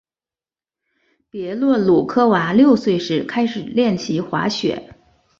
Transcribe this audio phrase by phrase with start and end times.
[1.29, 4.95] 别洛鲁科娃六岁时开始练习滑雪。